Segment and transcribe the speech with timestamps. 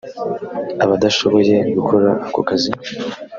[0.83, 2.71] abadashoboye gukora ako kazi